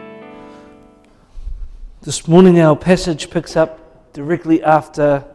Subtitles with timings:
[2.01, 5.25] This morning, our passage picks up directly after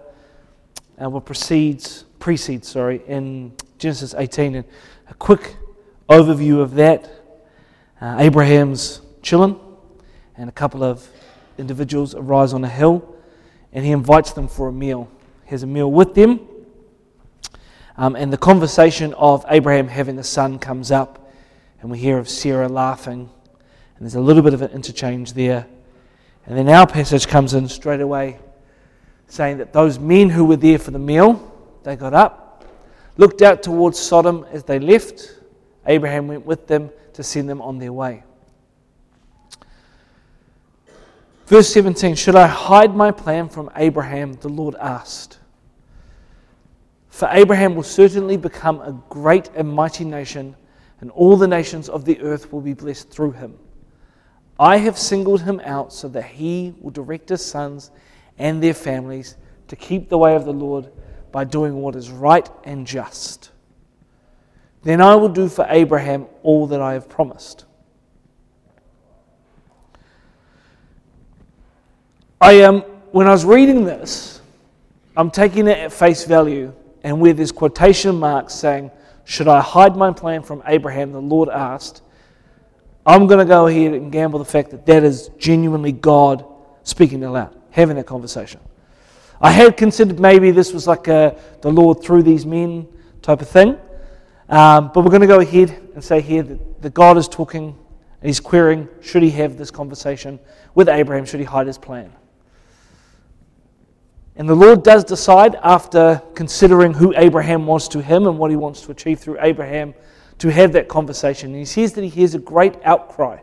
[0.98, 4.54] uh, what precedes, precedes, sorry, in Genesis 18.
[4.54, 4.64] And
[5.10, 5.54] a quick
[6.08, 7.10] overview of that.
[8.00, 9.60] Uh, Abraham's chilling,
[10.34, 11.06] and a couple of
[11.58, 13.12] individuals arise on a hill
[13.76, 15.06] and he invites them for a meal.
[15.44, 16.40] He has a meal with them.
[17.98, 21.30] Um, and the conversation of Abraham having the son comes up,
[21.82, 25.66] and we hear of Sarah laughing, and there's a little bit of an interchange there.
[26.46, 28.38] And then our passage comes in straight away,
[29.26, 31.52] saying that those men who were there for the meal,
[31.82, 32.64] they got up,
[33.18, 35.34] looked out towards Sodom as they left.
[35.84, 38.24] Abraham went with them to send them on their way.
[41.46, 44.34] Verse 17 Should I hide my plan from Abraham?
[44.34, 45.38] The Lord asked.
[47.08, 50.56] For Abraham will certainly become a great and mighty nation,
[51.00, 53.56] and all the nations of the earth will be blessed through him.
[54.58, 57.90] I have singled him out so that he will direct his sons
[58.38, 59.36] and their families
[59.68, 60.90] to keep the way of the Lord
[61.30, 63.52] by doing what is right and just.
[64.82, 67.65] Then I will do for Abraham all that I have promised.
[72.40, 74.42] I um, when I was reading this,
[75.16, 78.90] I'm taking it at face value, and with there's quotation marks saying,
[79.24, 81.12] Should I hide my plan from Abraham?
[81.12, 82.02] The Lord asked.
[83.06, 86.44] I'm going to go ahead and gamble the fact that that is genuinely God
[86.82, 88.60] speaking aloud, having that conversation.
[89.40, 92.88] I had considered maybe this was like a, the Lord through these men
[93.22, 93.78] type of thing,
[94.48, 97.78] um, but we're going to go ahead and say here that, that God is talking
[98.20, 100.40] and He's querying should He have this conversation
[100.74, 102.12] with Abraham, should He hide His plan?
[104.36, 108.56] And the Lord does decide, after considering who Abraham was to him and what he
[108.56, 109.94] wants to achieve through Abraham,
[110.38, 111.50] to have that conversation.
[111.50, 113.38] And he says that he hears a great outcry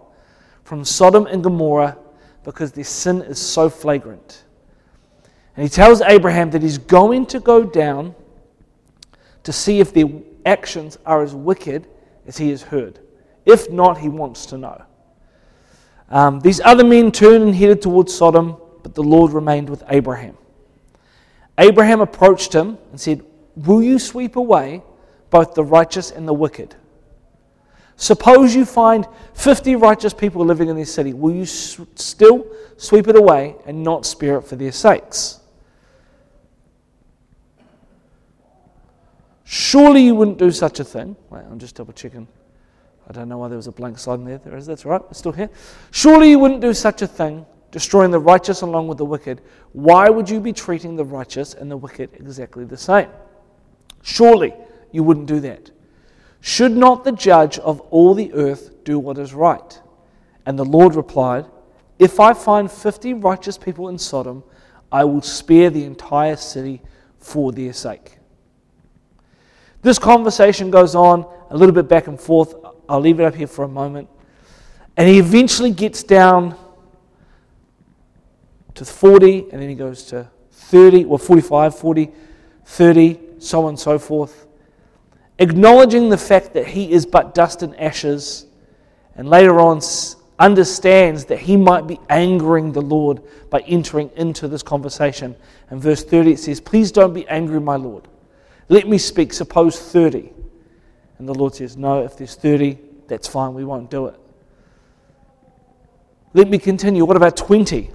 [0.63, 1.97] from Sodom and Gomorrah
[2.43, 4.43] because their sin is so flagrant.
[5.55, 8.13] And he tells Abraham that he's going to go down
[9.43, 10.05] to see if their
[10.45, 11.87] actions are as wicked
[12.27, 12.99] as he has heard.
[13.45, 14.83] If not, he wants to know.
[16.09, 20.37] Um, these other men turned and headed towards Sodom, but the Lord remained with Abraham.
[21.57, 23.23] Abraham approached him and said,
[23.55, 24.81] Will you sweep away
[25.29, 26.75] both the righteous and the wicked?
[27.95, 31.13] Suppose you find 50 righteous people living in this city.
[31.13, 32.45] Will you still
[32.77, 35.39] sweep it away and not spare it for their sakes?
[39.43, 41.15] Surely you wouldn't do such a thing.
[41.29, 42.27] Wait, I'm just double checking.
[43.07, 44.39] I don't know why there was a blank slide in there.
[44.39, 44.65] There is.
[44.65, 45.01] That's right.
[45.11, 45.49] It's still here.
[45.91, 49.41] Surely you wouldn't do such a thing destroying the righteous along with the wicked,
[49.73, 53.09] why would you be treating the righteous and the wicked exactly the same?
[54.03, 54.53] Surely
[54.91, 55.71] you wouldn't do that.
[56.39, 59.81] Should not the judge of all the earth do what is right?
[60.45, 61.45] And the Lord replied,
[61.97, 64.43] If I find fifty righteous people in Sodom,
[64.91, 66.81] I will spare the entire city
[67.17, 68.19] for their sake.
[69.81, 72.53] This conversation goes on a little bit back and forth.
[72.87, 74.09] I'll leave it up here for a moment.
[74.95, 76.55] And he eventually gets down
[78.75, 82.11] to 40, and then he goes to 30, well, 45, 40,
[82.65, 84.47] 30, so on and so forth.
[85.39, 88.45] Acknowledging the fact that he is but dust and ashes,
[89.15, 89.81] and later on
[90.39, 95.35] understands that he might be angering the Lord by entering into this conversation.
[95.69, 98.07] And verse 30 it says, Please don't be angry, my Lord.
[98.69, 99.33] Let me speak.
[99.33, 100.31] Suppose 30.
[101.17, 103.53] And the Lord says, No, if there's 30, that's fine.
[103.53, 104.19] We won't do it.
[106.33, 107.05] Let me continue.
[107.05, 107.91] What about 20?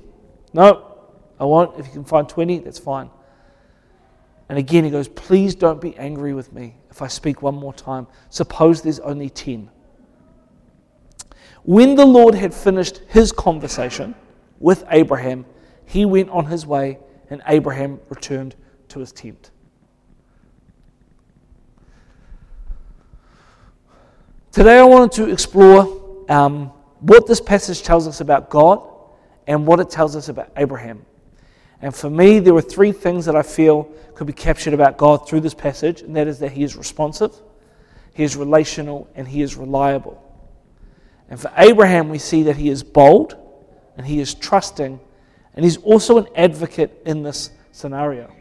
[0.52, 0.96] No,
[1.38, 1.78] I won't.
[1.78, 3.10] If you can find 20, that's fine.
[4.48, 7.74] And again, he goes, Please don't be angry with me if I speak one more
[7.74, 8.06] time.
[8.30, 9.70] Suppose there's only 10.
[11.64, 14.14] When the Lord had finished his conversation
[14.58, 15.44] with Abraham,
[15.84, 16.98] he went on his way,
[17.30, 18.56] and Abraham returned
[18.88, 19.50] to his tent.
[24.50, 28.97] Today, I wanted to explore um, what this passage tells us about God
[29.48, 31.04] and what it tells us about Abraham.
[31.82, 33.84] And for me, there were three things that I feel
[34.14, 37.34] could be captured about God through this passage, and that is that He is responsive,
[38.14, 40.22] He is relational, and He is reliable.
[41.28, 43.36] And for Abraham, we see that he is bold
[43.96, 45.00] and he is trusting,
[45.54, 48.32] and he's also an advocate in this scenario.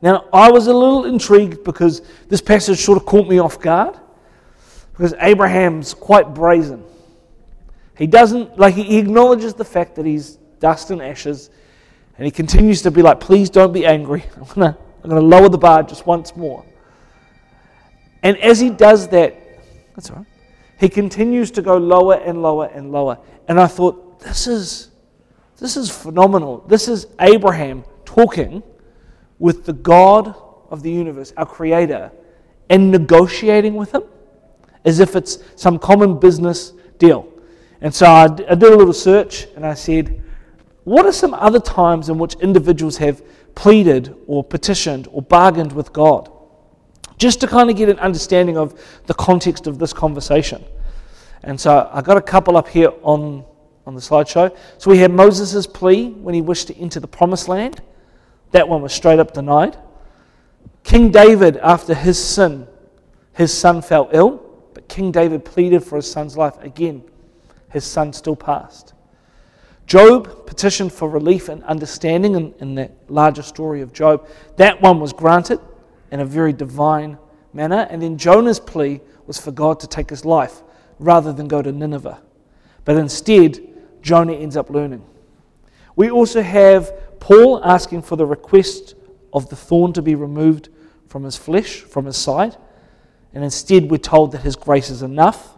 [0.00, 3.98] Now, I was a little intrigued because this passage sort of caught me off guard,
[4.92, 6.84] because Abraham's quite brazen.
[8.00, 11.50] He doesn't, like, he acknowledges the fact that he's dust and ashes.
[12.16, 14.24] And he continues to be like, please don't be angry.
[14.36, 16.64] I'm going to I'm to lower the bar just once more.
[18.22, 19.36] And as he does that,
[19.94, 20.26] that's all right,
[20.78, 23.18] he continues to go lower and lower and lower.
[23.48, 24.90] And I thought, this is,
[25.58, 26.64] this is phenomenal.
[26.66, 28.62] This is Abraham talking
[29.38, 30.34] with the God
[30.70, 32.10] of the universe, our creator,
[32.70, 34.04] and negotiating with him
[34.86, 37.29] as if it's some common business deal.
[37.80, 40.22] And so I, I did a little search and I said,
[40.84, 43.22] what are some other times in which individuals have
[43.54, 46.30] pleaded or petitioned or bargained with God?
[47.16, 50.64] Just to kind of get an understanding of the context of this conversation.
[51.42, 53.44] And so I got a couple up here on,
[53.86, 54.56] on the slideshow.
[54.78, 57.82] So we had Moses' plea when he wished to enter the promised land.
[58.52, 59.78] That one was straight up denied.
[60.82, 62.66] King David, after his sin,
[63.34, 64.42] his son fell ill,
[64.74, 66.54] but King David pleaded for his son's life.
[66.62, 67.04] Again,
[67.70, 68.94] his son still passed.
[69.86, 74.28] Job petitioned for relief and understanding in, in that larger story of Job.
[74.56, 75.58] That one was granted
[76.12, 77.18] in a very divine
[77.52, 77.86] manner.
[77.90, 80.62] And then Jonah's plea was for God to take his life
[80.98, 82.20] rather than go to Nineveh.
[82.84, 83.58] But instead,
[84.02, 85.04] Jonah ends up learning.
[85.96, 88.94] We also have Paul asking for the request
[89.32, 90.68] of the thorn to be removed
[91.08, 92.56] from his flesh, from his side.
[93.34, 95.56] And instead, we're told that his grace is enough.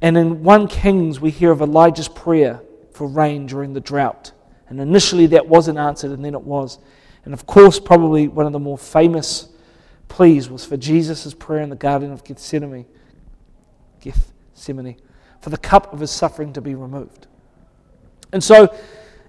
[0.00, 2.60] And in 1 Kings, we hear of Elijah's prayer
[2.92, 4.32] for rain during the drought.
[4.68, 6.78] And initially that wasn't answered, and then it was.
[7.24, 9.48] And of course, probably one of the more famous
[10.08, 12.86] pleas was for Jesus' prayer in the Garden of Gethsemane,
[14.00, 14.96] Gethsemane,
[15.40, 17.26] for the cup of his suffering to be removed.
[18.32, 18.74] And so,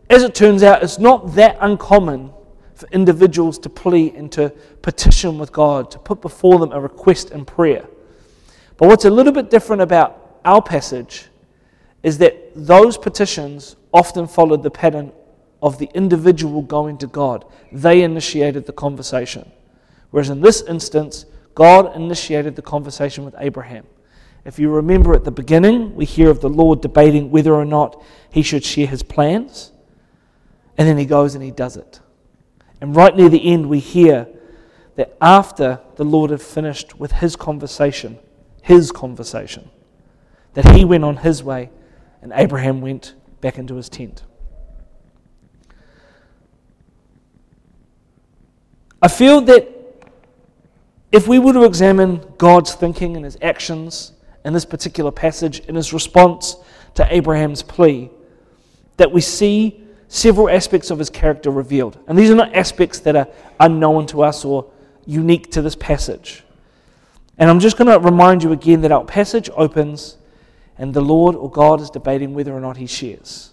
[0.10, 2.32] as it turns out, it's not that uncommon
[2.76, 4.50] for individuals to plead and to
[4.82, 7.88] petition with God, to put before them a request in prayer.
[8.78, 11.26] But what's a little bit different about our passage
[12.04, 15.12] is that those petitions often followed the pattern
[15.62, 17.46] of the individual going to God.
[17.72, 19.52] They initiated the conversation.
[20.12, 21.26] Whereas in this instance,
[21.56, 23.86] God initiated the conversation with Abraham.
[24.46, 28.02] If you remember at the beginning, we hear of the Lord debating whether or not
[28.30, 29.72] he should share his plans.
[30.78, 32.00] And then he goes and he does it.
[32.80, 34.28] And right near the end, we hear
[34.96, 38.20] that after the Lord had finished with his conversation,
[38.62, 39.70] his conversation,
[40.56, 41.70] that he went on his way
[42.22, 44.24] and Abraham went back into his tent.
[49.02, 49.70] I feel that
[51.12, 54.14] if we were to examine God's thinking and his actions
[54.44, 56.56] in this particular passage, in his response
[56.96, 58.10] to Abraham's plea,
[58.98, 62.00] that we see several aspects of his character revealed.
[62.08, 63.28] And these are not aspects that are
[63.60, 64.72] unknown to us or
[65.06, 66.44] unique to this passage.
[67.38, 70.18] And I'm just going to remind you again that our passage opens
[70.78, 73.52] and the Lord or God is debating whether or not he shares.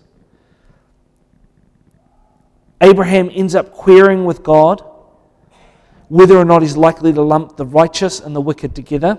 [2.81, 4.83] Abraham ends up querying with God
[6.09, 9.19] whether or not he's likely to lump the righteous and the wicked together,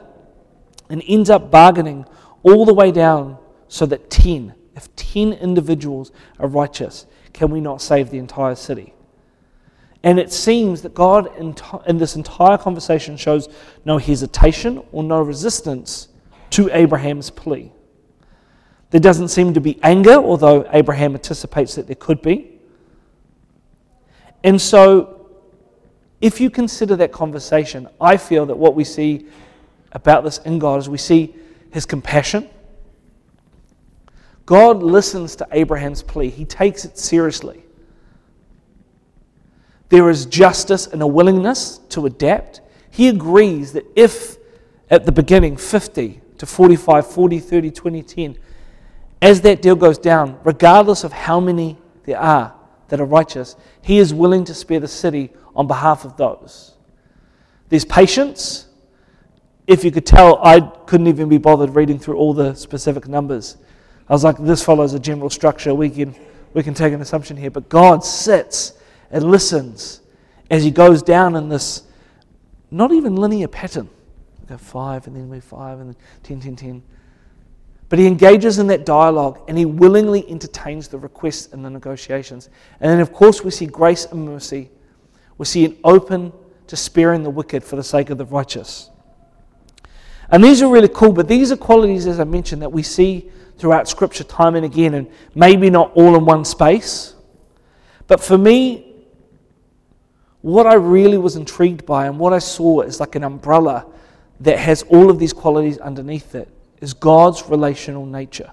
[0.89, 2.05] and ends up bargaining
[2.43, 3.35] all the way down
[3.67, 8.93] so that 10, if 10 individuals are righteous, can we not save the entire city?
[10.03, 11.35] And it seems that God,
[11.87, 13.49] in this entire conversation, shows
[13.85, 16.09] no hesitation or no resistance
[16.51, 17.71] to Abraham's plea.
[18.93, 22.59] There doesn't seem to be anger, although Abraham anticipates that there could be.
[24.43, 25.31] And so,
[26.21, 29.25] if you consider that conversation, I feel that what we see
[29.93, 31.35] about this in God is we see
[31.71, 32.47] his compassion.
[34.45, 37.63] God listens to Abraham's plea, he takes it seriously.
[39.89, 42.61] There is justice and a willingness to adapt.
[42.91, 44.37] He agrees that if
[44.91, 48.37] at the beginning 50 to 45, 40, 30, 20, 10,
[49.23, 52.53] as that deal goes down, regardless of how many there are
[52.89, 56.73] that are righteous, he is willing to spare the city on behalf of those.
[57.69, 58.67] There's patience.
[59.65, 63.55] If you could tell, I couldn't even be bothered reading through all the specific numbers.
[64.09, 65.73] I was like, this follows a general structure.
[65.73, 66.13] We can,
[66.53, 67.49] we can take an assumption here.
[67.49, 68.73] But God sits
[69.09, 70.01] and listens
[70.51, 71.83] as he goes down in this
[72.71, 73.89] not even linear pattern.
[74.41, 76.83] We go five, and then we five, and then 10, 10, 10.
[77.89, 82.49] But he engages in that dialogue and he willingly entertains the requests and the negotiations.
[82.79, 84.71] And then, of course, we see grace and mercy.
[85.37, 86.31] We see an open
[86.67, 88.89] to sparing the wicked for the sake of the righteous.
[90.29, 93.29] And these are really cool, but these are qualities, as I mentioned, that we see
[93.57, 97.13] throughout Scripture time and again, and maybe not all in one space.
[98.07, 98.93] But for me,
[100.41, 103.85] what I really was intrigued by and what I saw is like an umbrella
[104.39, 106.49] that has all of these qualities underneath it
[106.83, 108.51] is God's relational nature.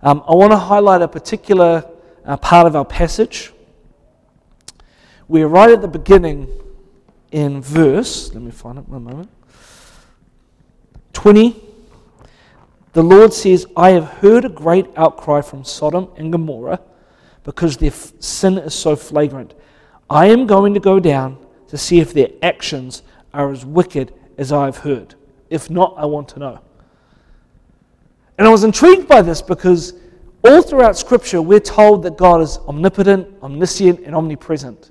[0.00, 1.90] Um, I want to highlight a particular
[2.24, 3.52] uh, part of our passage.
[5.26, 6.48] We're right at the beginning
[7.32, 9.28] in verse, let me find it one moment.
[11.14, 11.60] 20.
[12.92, 16.80] The Lord says, I have heard a great outcry from Sodom and Gomorrah
[17.42, 19.52] because their f- sin is so flagrant.
[20.08, 24.52] I am going to go down to see if their actions are as wicked as
[24.52, 25.16] I have heard.
[25.50, 26.60] If not, I want to know.
[28.38, 29.94] And I was intrigued by this because
[30.44, 34.90] all throughout Scripture, we're told that God is omnipotent, omniscient, and omnipresent.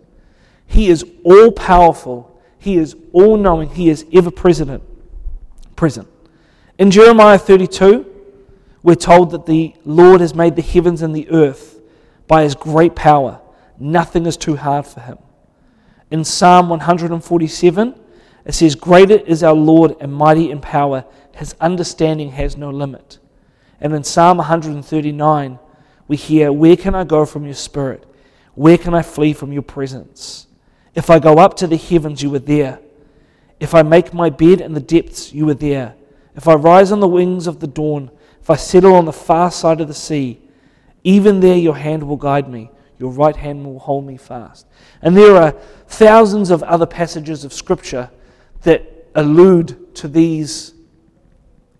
[0.66, 4.82] He is all powerful, He is all knowing, He is ever present.
[5.76, 6.08] present.
[6.80, 8.06] In Jeremiah 32,
[8.82, 11.82] we're told that the Lord has made the heavens and the earth
[12.28, 13.40] by His great power.
[13.80, 15.18] Nothing is too hard for Him.
[16.10, 18.00] In Psalm 147,
[18.46, 23.20] it says, Greater is our Lord and mighty in power, His understanding has no limit.
[23.84, 25.60] And in Psalm 139,
[26.08, 28.06] we hear, Where can I go from your spirit?
[28.56, 30.48] Where can I flee from your presence?
[30.96, 32.80] If I go up to the heavens, you are there.
[33.60, 35.96] If I make my bed in the depths, you are there.
[36.36, 38.10] If I rise on the wings of the dawn,
[38.42, 40.42] if I settle on the far side of the sea,
[41.04, 44.66] even there your hand will guide me, your right hand will hold me fast.
[45.02, 45.52] And there are
[45.88, 48.10] thousands of other passages of Scripture
[48.62, 50.73] that allude to these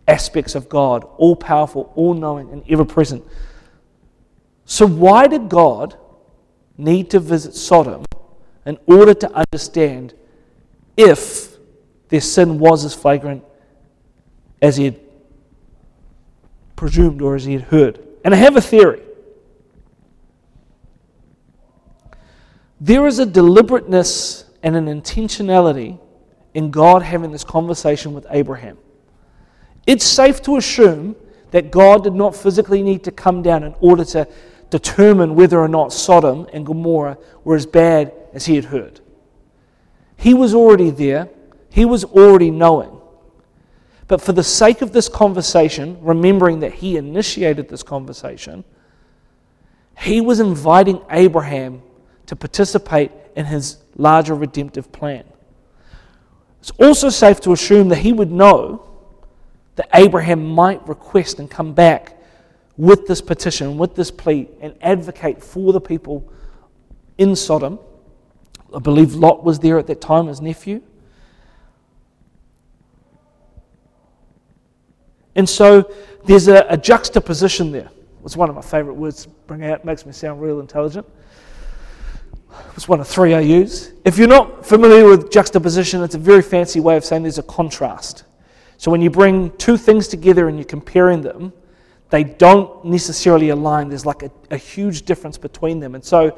[0.08, 3.24] aspects of God, all powerful, all knowing, and ever present.
[4.66, 5.98] So, why did God
[6.78, 8.06] need to visit Sodom
[8.66, 10.14] in order to understand
[10.98, 11.58] if
[12.10, 13.44] their sin was as flagrant
[14.62, 15.00] as he had
[16.76, 18.06] presumed or as he had heard?
[18.24, 19.02] And I have a theory.
[22.80, 26.00] There is a deliberateness and an intentionality
[26.54, 28.78] in God having this conversation with Abraham.
[29.86, 31.16] It's safe to assume
[31.52, 34.28] that God did not physically need to come down in order to
[34.70, 39.02] determine whether or not Sodom and Gomorrah were as bad as he had heard.
[40.18, 41.30] He was already there,
[41.70, 43.00] he was already knowing.
[44.08, 48.64] But for the sake of this conversation, remembering that he initiated this conversation,
[49.98, 51.82] he was inviting Abraham
[52.26, 55.24] to participate in his larger redemptive plan.
[56.62, 58.93] It's also safe to assume that he would know
[59.76, 62.18] that Abraham might request and come back
[62.78, 66.32] with this petition, with this plea, and advocate for the people
[67.18, 67.80] in Sodom.
[68.74, 70.82] I believe Lot was there at that time, his nephew.
[75.36, 75.92] And so
[76.26, 77.90] there's a, a juxtaposition there.
[78.24, 81.06] It's one of my favorite words to bring out, it makes me sound real intelligent.
[82.76, 83.94] It's one of three I use.
[84.06, 87.44] If you're not familiar with juxtaposition, it's a very fancy way of saying there's a
[87.44, 88.24] contrast.
[88.84, 91.54] So when you bring two things together and you're comparing them,
[92.10, 93.88] they don't necessarily align.
[93.88, 95.96] There's like a, a huge difference between them.
[95.96, 96.38] And so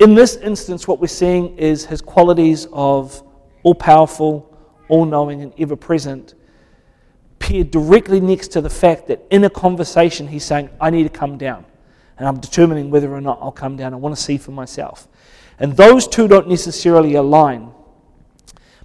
[0.00, 3.22] in this instance, what we're seeing is his qualities of
[3.62, 4.58] all powerful,
[4.88, 6.34] all knowing, and ever present
[7.38, 11.16] paired directly next to the fact that in a conversation he's saying, I need to
[11.16, 11.64] come down.
[12.18, 13.94] And I'm determining whether or not I'll come down.
[13.94, 15.06] I want to see for myself.
[15.60, 17.70] And those two don't necessarily align.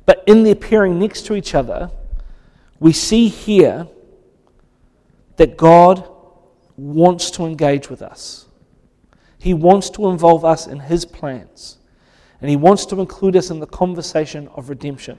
[0.05, 1.89] But in their pairing next to each other,
[2.79, 3.87] we see here
[5.37, 6.09] that God
[6.77, 8.47] wants to engage with us.
[9.37, 11.77] He wants to involve us in His plans.
[12.41, 15.17] And He wants to include us in the conversation of redemption.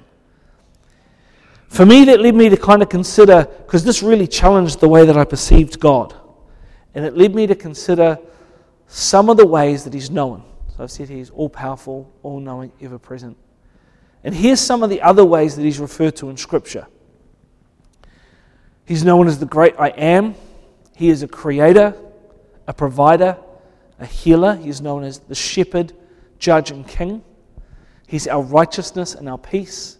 [1.69, 5.07] For me, that led me to kind of consider, because this really challenged the way
[5.07, 6.14] that I perceived God.
[6.95, 8.19] And it led me to consider
[8.87, 10.43] some of the ways that He's known.
[10.76, 13.37] So I've said He's all powerful, all knowing, ever present.
[14.25, 16.87] And here's some of the other ways that He's referred to in Scripture.
[18.91, 20.35] He's known as the great I am.
[20.97, 21.95] He is a creator,
[22.67, 23.39] a provider,
[24.01, 24.57] a healer.
[24.57, 25.93] He's known as the shepherd,
[26.41, 27.23] judge, and king.
[28.09, 29.97] He's our righteousness and our peace,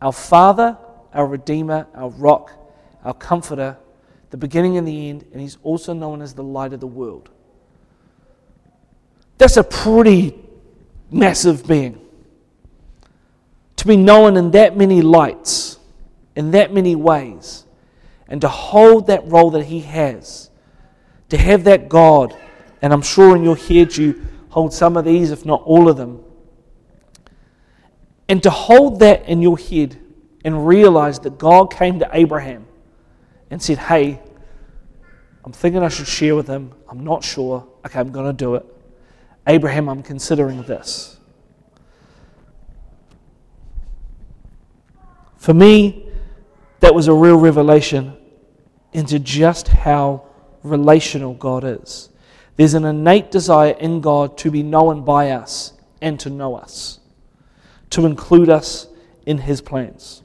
[0.00, 0.78] our Father,
[1.12, 2.52] our Redeemer, our rock,
[3.02, 3.76] our comforter,
[4.30, 7.28] the beginning and the end, and he's also known as the light of the world.
[9.36, 10.38] That's a pretty
[11.10, 12.00] massive being.
[13.78, 15.80] To be known in that many lights,
[16.36, 17.64] in that many ways
[18.28, 20.50] and to hold that role that He has,
[21.28, 22.36] to have that God,
[22.80, 25.96] and I'm sure in your head you hold some of these, if not all of
[25.96, 26.22] them,
[28.28, 29.98] and to hold that in your head
[30.44, 32.66] and realize that God came to Abraham
[33.50, 34.20] and said, Hey,
[35.44, 36.72] I'm thinking I should share with him.
[36.88, 37.66] I'm not sure.
[37.84, 38.66] Okay, I'm going to do it.
[39.46, 41.18] Abraham, I'm considering this.
[45.36, 46.01] For me,
[46.82, 48.16] that was a real revelation
[48.92, 50.26] into just how
[50.64, 52.10] relational God is.
[52.56, 56.98] There's an innate desire in God to be known by us and to know us,
[57.90, 58.88] to include us
[59.24, 60.24] in His plans.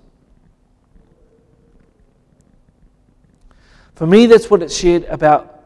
[3.94, 5.64] For me, that's what it shared about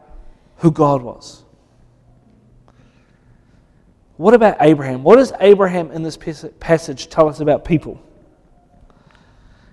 [0.56, 1.42] who God was.
[4.18, 5.04] What about Abraham?
[5.04, 6.18] What does Abraham in this
[6.60, 7.98] passage tell us about people?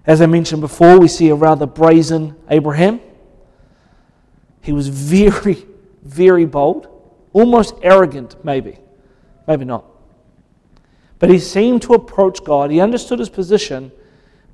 [0.05, 3.01] As I mentioned before, we see a rather brazen Abraham.
[4.61, 5.65] He was very,
[6.03, 6.87] very bold,
[7.33, 8.79] almost arrogant, maybe.
[9.47, 9.85] Maybe not.
[11.19, 12.71] But he seemed to approach God.
[12.71, 13.91] He understood his position,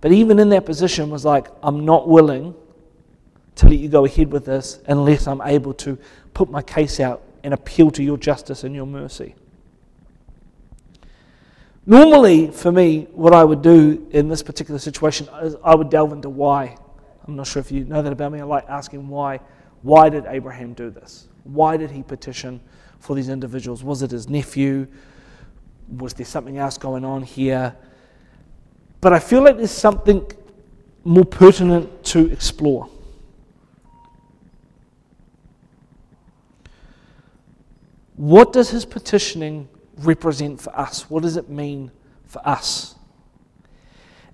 [0.02, 2.56] but even in that position was like, I'm not willing
[3.56, 5.98] to let you go ahead with this unless I'm able to
[6.34, 9.36] put my case out and appeal to your justice and your mercy.
[11.88, 16.14] Normally, for me, what I would do in this particular situation is I would delve
[16.14, 16.76] into why.
[17.28, 18.40] I'm not sure if you know that about me.
[18.40, 19.40] I like asking why.
[19.84, 21.28] Why did Abraham do this?
[21.44, 22.60] Why did he petition
[23.00, 23.84] for these individuals?
[23.84, 24.88] Was it his nephew?
[25.98, 27.76] Was there something else going on here?
[29.00, 30.26] But I feel like there's something
[31.04, 32.90] more pertinent to explore.
[38.16, 39.68] What does his petitioning
[40.00, 41.10] represent for us?
[41.10, 41.92] What does it mean
[42.26, 42.96] for us?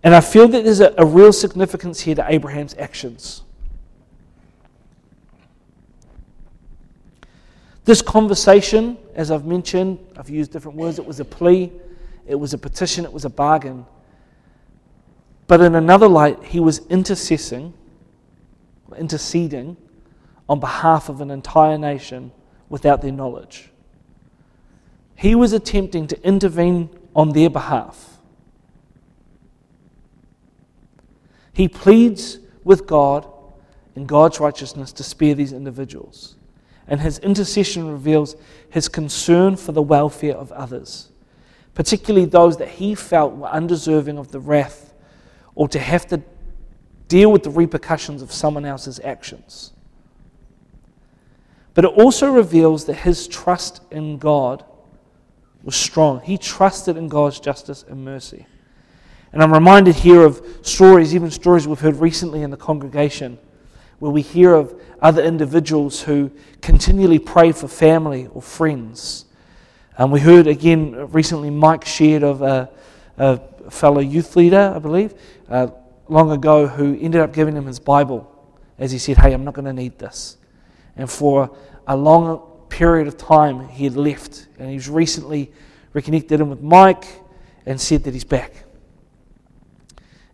[0.04, 3.44] And I feel that there's a, a real significance here to Abraham's actions.
[7.84, 11.72] This conversation, as I've mentioned, I've used different words, it was a plea,
[12.28, 13.86] it was a petition, it was a bargain.
[15.48, 17.74] But in another light, he was intercessing,
[18.98, 19.78] interceding
[20.48, 22.32] on behalf of an entire nation
[22.70, 23.71] without their knowledge.
[25.22, 28.18] He was attempting to intervene on their behalf.
[31.54, 33.28] He pleads with God
[33.96, 36.36] in God's righteousness to spare these individuals
[36.92, 38.36] and his intercession reveals
[38.70, 41.10] his concern for the welfare of others,
[41.74, 44.94] particularly those that he felt were undeserving of the wrath
[45.56, 46.22] or to have to
[47.08, 49.72] deal with the repercussions of someone else's actions.
[51.74, 54.66] But it also reveals that his trust in God
[55.64, 56.22] was strong.
[56.22, 58.48] He trusted in God's justice and mercy.
[59.34, 63.38] And I'm reminded here of stories, even stories we've heard recently in the congregation
[64.00, 69.26] where we hear of other individuals who continually pray for family or friends.
[69.96, 72.70] And we heard again recently, Mike shared of a,
[73.18, 75.14] a fellow youth leader, I believe,
[75.48, 75.68] uh,
[76.10, 78.28] long ago, who ended up giving him his Bible
[78.80, 80.38] as he said, Hey, I'm not going to need this.
[80.98, 81.56] And for
[81.88, 84.48] a long period of time, he had left.
[84.58, 85.52] And he's recently
[85.94, 87.06] reconnected him with Mike
[87.66, 88.64] and said that he's back.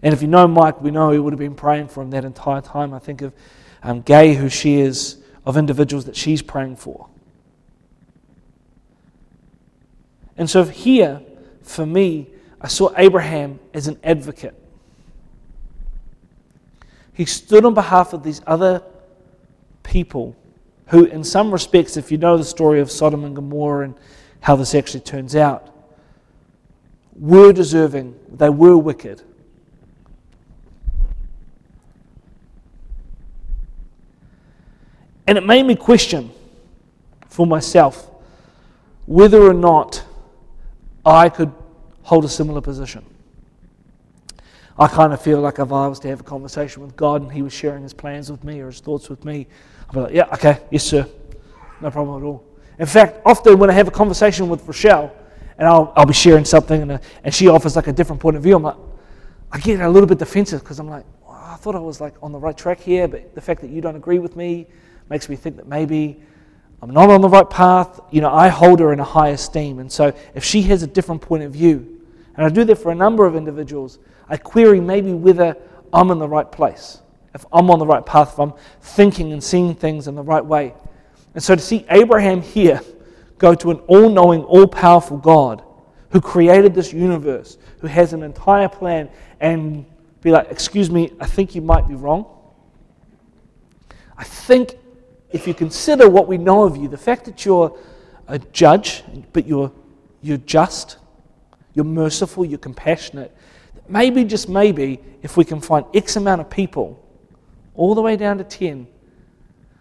[0.02, 2.24] And if you know Mike, we know he would have been praying for him that
[2.24, 2.94] entire time.
[2.94, 3.34] I think of
[3.84, 7.10] um, Gay, who shares of individuals that she's praying for.
[10.38, 11.22] And so here,
[11.64, 12.28] for me,
[12.62, 14.56] I saw Abraham as an advocate.
[17.14, 18.84] He stood on behalf of these other
[19.82, 20.36] people
[20.88, 23.96] who, in some respects, if you know the story of Sodom and Gomorrah and
[24.42, 25.74] how this actually turns out,
[27.16, 29.22] were deserving, they were wicked.
[35.26, 36.32] And it made me question
[37.28, 38.10] for myself
[39.06, 40.04] whether or not
[41.06, 41.52] I could
[42.04, 43.06] hold a similar position.
[44.80, 47.32] I kind of feel like if I was to have a conversation with God and
[47.32, 49.48] He was sharing His plans with me or His thoughts with me,
[49.90, 51.08] I'd be like, yeah, okay, yes, sir.
[51.82, 52.44] No problem at all.
[52.80, 55.14] In fact, often when I have a conversation with Rochelle
[55.58, 58.38] and I'll, I'll be sharing something and, uh, and she offers like a different point
[58.38, 58.76] of view, I'm like,
[59.52, 62.14] I get a little bit defensive because I'm like, well, I thought I was like
[62.22, 64.68] on the right track here, but the fact that you don't agree with me,
[65.10, 66.22] makes me think that maybe
[66.82, 68.00] I'm not on the right path.
[68.12, 69.80] You know, I hold her in a high esteem.
[69.80, 72.02] And so if she has a different point of view,
[72.36, 75.56] and I do that for a number of individuals, I query maybe whether
[75.92, 77.00] I'm in the right place,
[77.34, 80.46] if I'm on the right path, if I'm thinking and seeing things in the right
[80.46, 80.74] way.
[81.34, 82.82] And so to see Abraham here
[83.38, 85.64] go to an all knowing, all powerful God
[86.12, 89.10] who created this universe, who has an entire plan,
[89.40, 89.86] and
[90.22, 92.26] be like, Excuse me, I think you might be wrong.
[94.18, 94.76] I think
[95.32, 97.78] if you consider what we know of you, the fact that you're
[98.28, 99.72] a judge, but you're,
[100.22, 100.98] you're just,
[101.74, 103.36] you're merciful, you're compassionate,
[103.88, 107.04] maybe, just maybe, if we can find X amount of people,
[107.78, 108.88] all the way down to 10,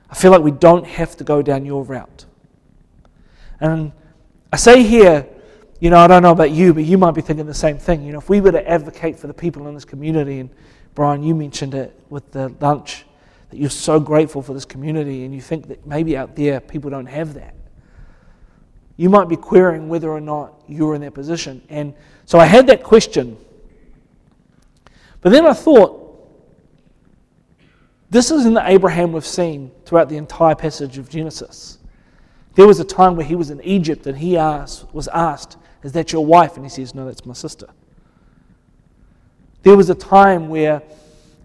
[0.08, 2.26] I feel like we don't have to go down your route.
[3.58, 3.90] And
[4.52, 5.26] I say here,
[5.80, 8.04] you know, I don't know about you, but you might be thinking the same thing.
[8.04, 10.50] You know, if we were to advocate for the people in this community, and
[10.94, 13.04] Brian, you mentioned it with the lunch,
[13.50, 16.90] that you're so grateful for this community and you think that maybe out there people
[16.90, 17.54] don't have that.
[18.96, 21.62] You might be querying whether or not you're in that position.
[21.68, 23.36] And so I had that question.
[25.20, 26.05] But then I thought,
[28.16, 31.76] this isn't the Abraham we've seen throughout the entire passage of Genesis.
[32.54, 35.92] There was a time where he was in Egypt and he asked, was asked, Is
[35.92, 36.56] that your wife?
[36.56, 37.68] And he says, No, that's my sister.
[39.64, 40.82] There was a time where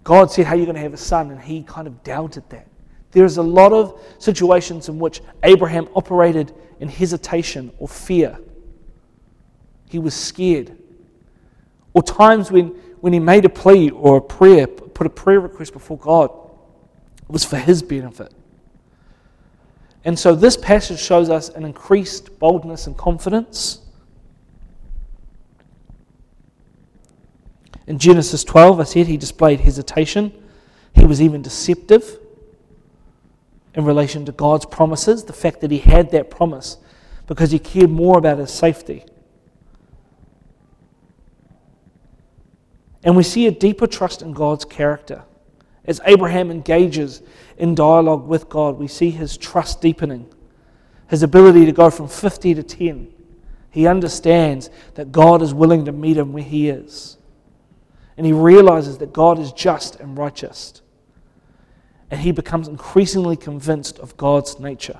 [0.06, 1.32] God said, How are you going to have a son?
[1.32, 2.68] And he kind of doubted that.
[3.12, 8.40] There's a lot of situations in which Abraham operated in hesitation or fear.
[9.90, 10.78] He was scared.
[11.94, 12.68] Or times when,
[13.02, 16.41] when he made a plea or a prayer, put a prayer request before God,
[17.32, 18.34] it was for his benefit.
[20.04, 23.80] And so this passage shows us an increased boldness and confidence.
[27.88, 30.34] In Genesis 12, I said he displayed hesitation.
[30.94, 32.20] He was even deceptive
[33.76, 36.80] in relation to God's promises, the fact that he had that promise
[37.28, 39.06] because he cared more about his safety.
[43.06, 45.24] And we see a deeper trust in God's character.
[45.86, 47.22] As Abraham engages
[47.58, 50.32] in dialogue with God, we see his trust deepening,
[51.10, 53.12] his ability to go from 50 to 10.
[53.72, 57.18] He understands that God is willing to meet him where he is.
[58.18, 60.82] And he realizes that God is just and righteous.
[62.12, 65.00] And he becomes increasingly convinced of God's nature.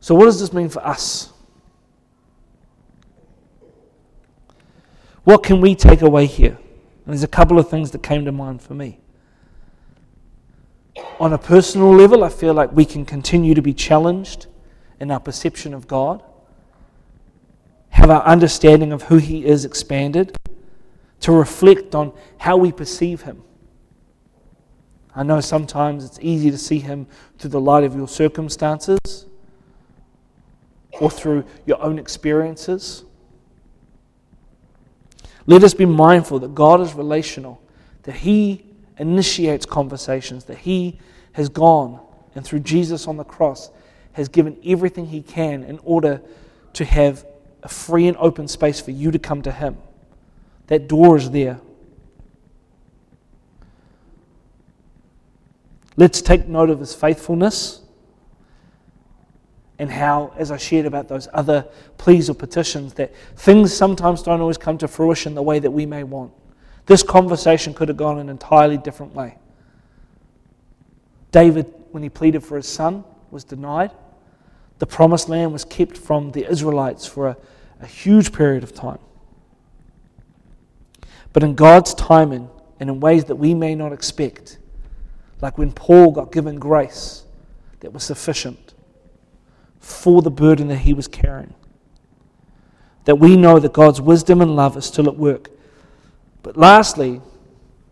[0.00, 1.32] So, what does this mean for us?
[5.24, 6.58] What can we take away here?
[7.10, 9.00] And there's a couple of things that came to mind for me.
[11.18, 14.46] On a personal level, I feel like we can continue to be challenged
[15.00, 16.22] in our perception of God,
[17.88, 20.36] have our understanding of who He is expanded,
[21.22, 23.42] to reflect on how we perceive Him.
[25.12, 29.26] I know sometimes it's easy to see Him through the light of your circumstances
[31.00, 33.02] or through your own experiences.
[35.50, 37.60] Let us be mindful that God is relational,
[38.04, 38.64] that He
[38.98, 41.00] initiates conversations, that He
[41.32, 41.98] has gone
[42.36, 43.68] and through Jesus on the cross
[44.12, 46.22] has given everything He can in order
[46.74, 47.26] to have
[47.64, 49.76] a free and open space for you to come to Him.
[50.68, 51.60] That door is there.
[55.96, 57.82] Let's take note of His faithfulness
[59.80, 61.66] and how, as I shared about those other
[61.96, 65.86] pleas or petitions, that things sometimes don't always come to fruition the way that we
[65.86, 66.32] may want.
[66.84, 69.38] This conversation could have gone an entirely different way.
[71.32, 73.90] David, when he pleaded for his son, was denied.
[74.80, 77.36] The promised land was kept from the Israelites for a,
[77.80, 78.98] a huge period of time.
[81.32, 84.58] But in God's timing and in ways that we may not expect,
[85.40, 87.24] like when Paul got given grace
[87.80, 88.74] that was sufficient,
[89.80, 91.54] for the burden that he was carrying.
[93.06, 95.50] That we know that God's wisdom and love are still at work.
[96.42, 97.20] But lastly,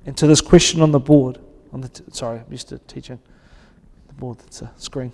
[0.06, 1.38] and to this question on the board,
[1.72, 3.18] on the t- sorry, I'm used to teaching
[4.06, 5.12] the board, that's a screen.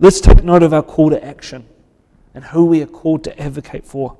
[0.00, 1.66] Let's take note of our call to action
[2.34, 4.18] and who we are called to advocate for.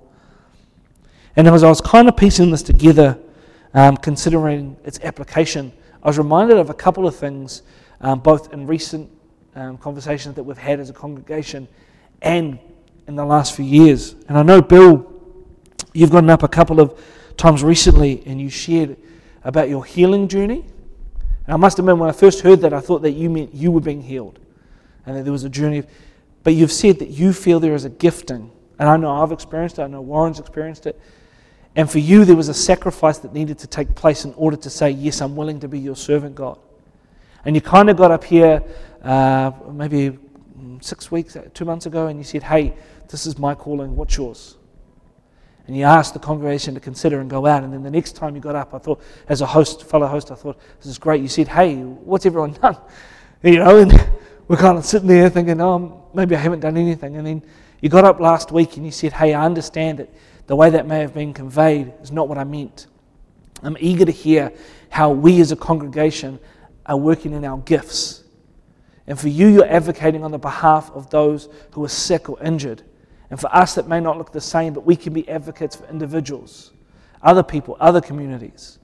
[1.37, 3.19] And as I was kind of piecing this together,
[3.75, 7.63] um, considering its application, I was reminded of a couple of things,
[8.01, 9.11] um, both in recent
[9.55, 11.69] um, conversations that we've had as a congregation
[12.23, 12.59] and
[13.07, 14.15] in the last few years.
[14.29, 15.13] And I know, Bill,
[15.93, 17.01] you've gotten up a couple of
[17.37, 18.97] times recently and you shared
[19.43, 20.65] about your healing journey.
[21.47, 23.71] And I must admit, when I first heard that, I thought that you meant you
[23.71, 24.39] were being healed
[25.05, 25.85] and that there was a journey.
[26.43, 28.51] But you've said that you feel there is a gifting.
[28.79, 30.99] And I know I've experienced it, I know Warren's experienced it.
[31.77, 34.71] And for you, there was a sacrifice that needed to take place in order to
[34.71, 36.59] say, Yes, I'm willing to be your servant, God.
[37.45, 38.63] And you kind of got up here
[39.05, 40.19] uh, maybe
[40.81, 42.75] six weeks, two months ago, and you said, Hey,
[43.09, 44.57] this is my calling, what's yours?
[45.67, 47.63] And you asked the congregation to consider and go out.
[47.63, 50.31] And then the next time you got up, I thought, as a host, fellow host,
[50.31, 51.23] I thought, this is great.
[51.23, 52.77] You said, Hey, what's everyone done?
[53.43, 53.93] You know, and
[54.49, 57.17] we're kind of sitting there thinking, Oh, maybe I haven't done anything.
[57.17, 57.43] And then
[57.81, 60.11] you got up last week and you said, Hey, I understand that
[60.47, 62.87] the way that may have been conveyed is not what I meant.
[63.63, 64.53] I'm eager to hear
[64.91, 66.39] how we as a congregation
[66.85, 68.24] are working in our gifts
[69.07, 72.83] and for you, you're advocating on the behalf of those who are sick or injured.
[73.31, 75.87] And for us, that may not look the same, but we can be advocates for
[75.87, 76.73] individuals,
[77.23, 78.79] other people, other communities.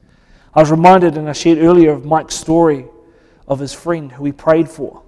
[0.55, 2.87] I was reminded, and I shared earlier, of Mike's story
[3.49, 5.03] of his friend who he prayed for.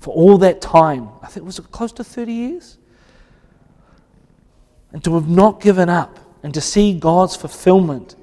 [0.00, 2.78] For all that time, I think it was close to 30 years.
[4.92, 8.14] And to have not given up and to see God's fulfillment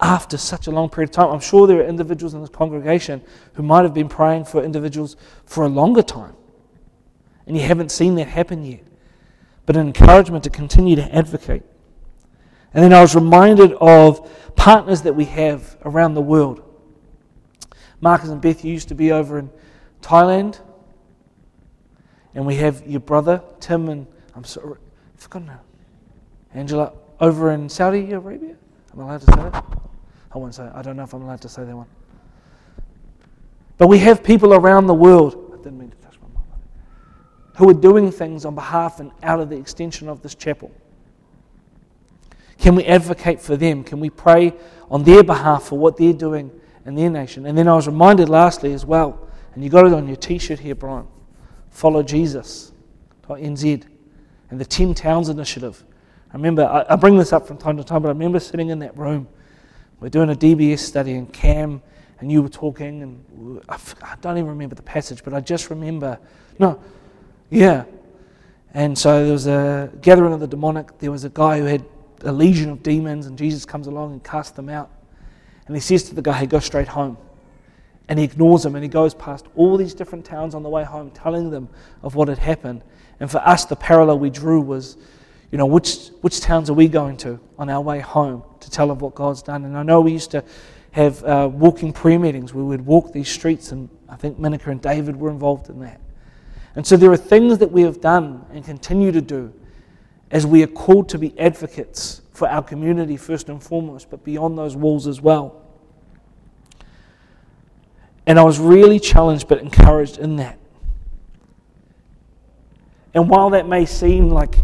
[0.00, 1.30] after such a long period of time.
[1.30, 3.22] I'm sure there are individuals in this congregation
[3.54, 6.36] who might have been praying for individuals for a longer time,
[7.46, 8.84] and you haven't seen that happen yet.
[9.66, 11.62] But an encouragement to continue to advocate.
[12.72, 16.62] And then I was reminded of partners that we have around the world.
[18.00, 19.50] Marcus and Beth used to be over in
[20.00, 20.60] Thailand.
[22.34, 24.78] And we have your brother, Tim, and I'm sorry,
[25.14, 25.60] I've forgotten now.
[26.54, 28.56] Angela, over in Saudi Arabia.
[28.92, 29.87] Am I allowed to say that?
[30.38, 31.86] I won't say I don't know if I'm allowed to say that one.
[33.76, 36.28] But we have people around the world, I didn't mean to touch my
[37.56, 40.70] who are doing things on behalf and out of the extension of this chapel.
[42.58, 43.84] Can we advocate for them?
[43.84, 44.52] Can we pray
[44.90, 46.50] on their behalf for what they're doing
[46.86, 47.46] in their nation?
[47.46, 50.38] And then I was reminded lastly as well, and you got it on your t
[50.38, 51.06] shirt here, Brian
[51.70, 52.72] follow Jesus,
[53.28, 53.84] NZ,
[54.50, 55.84] and the 10 Towns Initiative.
[56.32, 58.80] I remember, I bring this up from time to time, but I remember sitting in
[58.80, 59.28] that room.
[60.00, 61.82] We're doing a DBS study, in Cam
[62.20, 63.78] and you were talking, and I,
[64.20, 66.18] don't even remember the passage, but I just remember,
[66.58, 66.80] no,
[67.48, 67.84] yeah.
[68.74, 70.98] And so there was a gathering of the demonic.
[70.98, 71.84] There was a guy who had
[72.22, 74.90] a legion of demons, and Jesus comes along and casts them out.
[75.66, 77.16] And he says to the guy, hey, go straight home.
[78.08, 80.82] And he ignores them and he goes past all these different towns on the way
[80.82, 81.68] home, telling them
[82.02, 82.82] of what had happened.
[83.20, 84.96] And for us, the parallel we drew was,
[85.50, 88.90] you know, which, which towns are we going to on our way home to tell
[88.90, 89.64] of what God's done?
[89.64, 90.44] And I know we used to
[90.92, 92.52] have uh, walking prayer meetings.
[92.52, 95.80] where We would walk these streets, and I think Minika and David were involved in
[95.80, 96.00] that.
[96.74, 99.52] And so there are things that we have done and continue to do
[100.30, 104.58] as we are called to be advocates for our community first and foremost, but beyond
[104.58, 105.64] those walls as well.
[108.26, 110.58] And I was really challenged but encouraged in that.
[113.14, 114.58] And while that may seem like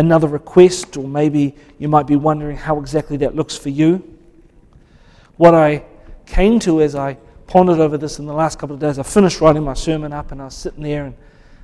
[0.00, 4.18] another request, or maybe you might be wondering how exactly that looks for you,
[5.36, 5.84] what I
[6.26, 9.40] came to as I pondered over this in the last couple of days, I finished
[9.40, 11.14] writing my sermon up and I was sitting there and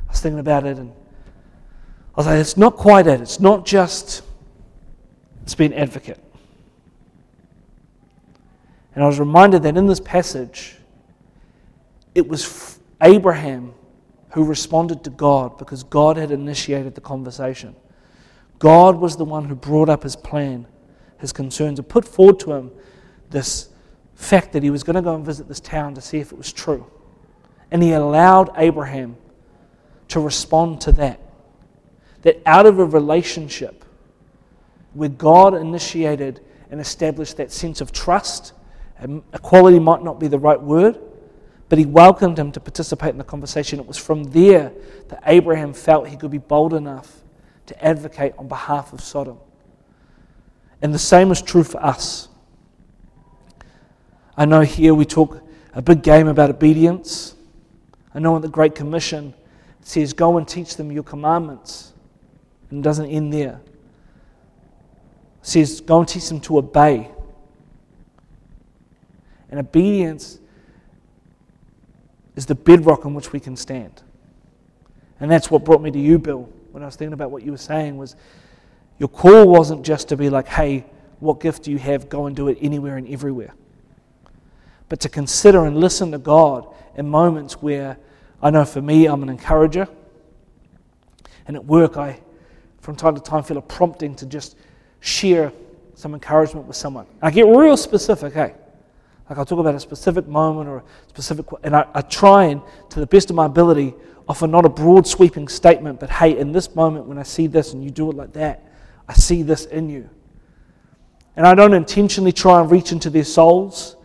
[0.09, 3.21] I was thinking about it and I was like, it's not quite it.
[3.21, 4.23] It's not just,
[5.43, 6.23] it's being advocate.
[8.95, 10.77] And I was reminded that in this passage,
[12.15, 13.75] it was Abraham
[14.31, 17.77] who responded to God because God had initiated the conversation.
[18.59, 20.67] God was the one who brought up his plan,
[21.19, 22.71] his concerns, and put forward to him
[23.31, 23.69] this
[24.15, 26.39] fact that he was going to go and visit this town to see if it
[26.39, 26.87] was true.
[27.71, 29.17] And he allowed Abraham
[30.09, 31.21] to respond to that.
[32.23, 33.85] That out of a relationship
[34.95, 36.41] where God initiated
[36.71, 38.55] and established that sense of trust,
[39.35, 40.99] equality might not be the right word,
[41.69, 43.79] but he welcomed him to participate in the conversation.
[43.79, 44.73] It was from there
[45.09, 47.23] that Abraham felt he could be bold enough
[47.67, 49.39] to advocate on behalf of Sodom.
[50.83, 52.29] And the same is true for us.
[54.37, 57.35] I know here we talk a big game about obedience.
[58.15, 59.35] I know in the Great Commission
[59.81, 61.93] it says, Go and teach them your commandments.
[62.71, 63.61] And it doesn't end there.
[65.41, 67.11] It says, Go and teach them to obey.
[69.51, 70.39] And obedience
[72.35, 74.03] is the bedrock on which we can stand.
[75.21, 77.53] And that's what brought me to you, Bill, when I was thinking about what you
[77.53, 78.17] were saying was
[78.99, 80.85] your call wasn't just to be like, hey,
[81.21, 82.11] what gift do you have?
[82.11, 83.55] Go and do it anywhere and everywhere.
[84.91, 87.97] But to consider and listen to God in moments where
[88.43, 89.89] I know for me, I'm an encourager.
[91.47, 92.21] And at work, I,
[92.83, 94.55] from time to time, feel a prompting to just
[95.01, 95.55] share
[95.95, 97.07] some encouragement with someone.
[97.23, 98.53] I get real specific, hey.
[99.29, 102.63] Like I'll talk about a specific moment or a specific, and I, I try and,
[102.91, 103.95] to the best of my ability,
[104.29, 107.73] offer not a broad sweeping statement, but hey, in this moment when I see this
[107.73, 108.65] and you do it like that,
[109.09, 110.09] I see this in you.
[111.37, 113.97] And I don't intentionally try and reach into their souls,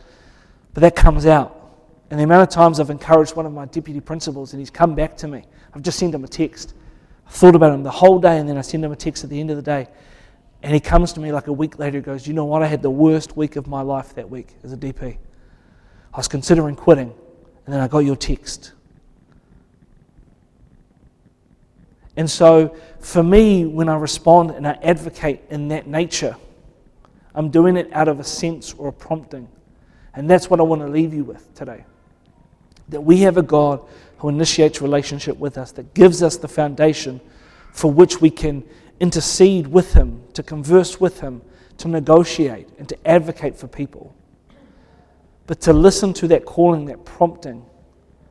[0.74, 1.58] but that comes out.
[2.10, 4.96] And the amount of times I've encouraged one of my deputy principals and he's come
[4.96, 6.74] back to me, I've just sent him a text.
[7.26, 9.30] I thought about him the whole day and then I send him a text at
[9.30, 9.88] the end of the day.
[10.63, 12.62] And he comes to me like a week later and goes, You know what?
[12.62, 15.17] I had the worst week of my life that week as a DP.
[16.13, 17.13] I was considering quitting,
[17.65, 18.74] and then I got your text.
[22.17, 26.36] And so, for me, when I respond and I advocate in that nature,
[27.34, 29.47] I'm doing it out of a sense or a prompting.
[30.13, 31.86] And that's what I want to leave you with today.
[32.89, 33.82] That we have a God
[34.17, 37.21] who initiates relationship with us, that gives us the foundation
[37.71, 38.63] for which we can
[39.02, 41.42] intercede with Him, to converse with Him,
[41.80, 44.16] to negotiate, and to advocate for people.
[45.48, 47.66] But to listen to that calling, that prompting,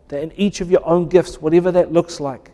[0.09, 2.53] that in each of your own gifts, whatever that looks like,